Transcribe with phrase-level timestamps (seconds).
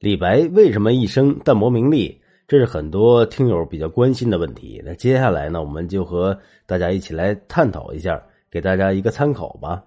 [0.00, 2.20] 李白为什么一生淡泊名利？
[2.46, 4.80] 这是很多听友比较关心的问题。
[4.84, 9.82] 那接下来呢，我们就和大家一起来探讨一下，给大家一个参考吧。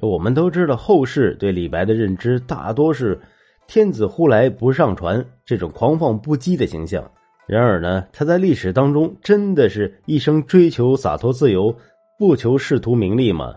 [0.00, 3.20] 我们都知道，后世对李白的认知大多是
[3.68, 7.04] “天子呼来不上船”这种狂放不羁的形象。
[7.46, 11.76] 然而呢，他在历史当中真的是一生追求洒脱自由，
[12.18, 13.54] 不求仕途名利吗？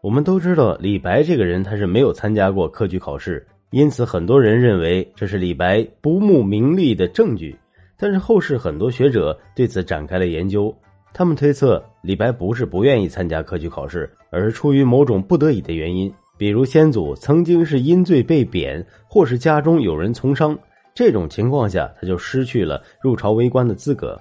[0.00, 3.44] 我们都知道，李白这个人他是没有参加过科举考试。
[3.72, 7.58] 因此，很多人认为这是李白不慕名利的证据。
[7.96, 10.74] 但是后世很多学者对此展开了研究，
[11.14, 20.58] 他们推测李白不是不愿意参加科举考试，而是出于某种不得已的原因，比如先祖曾经是因罪被贬，或是家中有人从商，
[20.94, 24.20] 这种情况下他就失去了入朝为官的资格。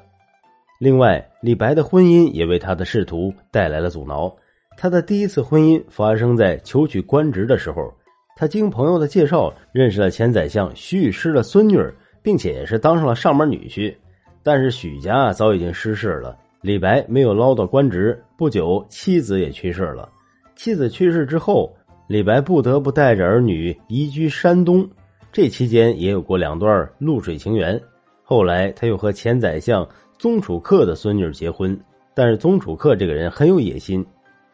[0.80, 4.34] 另外，李白的婚姻也为他的仕途带来了阻挠。
[4.78, 7.94] 他的第一次婚姻发生在求取官职的时候。
[8.36, 11.80] 他经朋友的介绍认识了前宰相徐雨师的孙女，
[12.22, 13.94] 并且也是当上了上门女婿。
[14.42, 18.20] 但是许家早已经失势了，李白没有捞到官职。
[18.36, 20.10] 不久，妻子也去世了。
[20.56, 21.72] 妻子去世之后，
[22.08, 24.90] 李白不得不带着儿女移居山东。
[25.32, 27.80] 这期间也有过两段露水情缘。
[28.24, 31.80] 后来他又和前宰相宗楚客的孙女结婚，
[32.16, 34.06] 但是宗楚客这个人很有野心。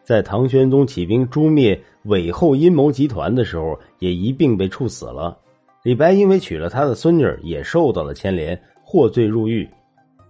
[0.07, 5.37] 在唐玄宗起兵诛灭韦后阴谋集团的时候，也一并被处死了。
[5.83, 9.67] 李白因为娶了他的孙女，也受到了牵连，获罪入狱。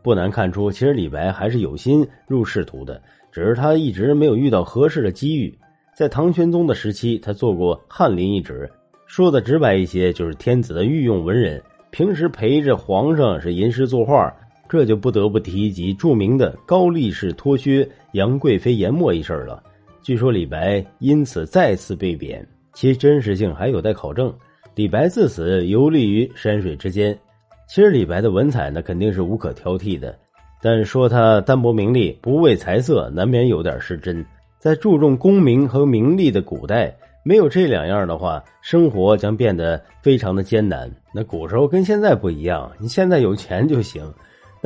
[0.02, 3.00] 不难看出，其实李白还是有心入仕途的，
[3.32, 5.56] 只是他一直没有遇到合适的机遇。
[5.96, 8.68] 在唐玄宗的时期，他做过翰林一职，
[9.06, 11.62] 说的直白一些，就是天子的御用文人，
[11.92, 14.36] 平时陪着皇上是吟诗作画。
[14.70, 19.64] 这就不得不提及著名的高力士脱靴杨贵妃研墨一事了。
[20.02, 24.34] 据说李白因此再次被贬，其真实性还有待考证。
[24.76, 27.18] 李白自此游历于山水之间。
[27.68, 30.18] 其实李白的文采呢，肯定是无可挑剔的，
[30.62, 34.26] 但说他淡泊名利、不为财色，难免有点失真。
[34.60, 40.90] 在注重功名和名利的古代，没有这两样的话，生活将变得非常的艰难。
[41.14, 44.02] 那古时候跟现在不一样，你现在有钱就行。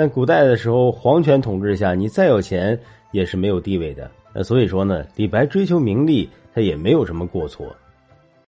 [0.01, 2.75] 在古代的时候，皇权统治下，你再有钱
[3.11, 4.09] 也是没有地位的。
[4.33, 7.67] 那所以说呢，李白追求名利，他也没有什么过错。